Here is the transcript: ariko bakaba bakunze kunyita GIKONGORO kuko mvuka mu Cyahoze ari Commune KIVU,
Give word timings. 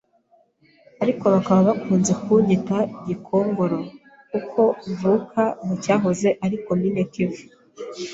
ariko 1.03 1.23
bakaba 1.33 1.59
bakunze 1.69 2.11
kunyita 2.23 2.77
GIKONGORO 3.05 3.79
kuko 4.31 4.61
mvuka 4.91 5.43
mu 5.65 5.73
Cyahoze 5.83 6.29
ari 6.45 6.55
Commune 6.65 7.01
KIVU, 7.11 7.43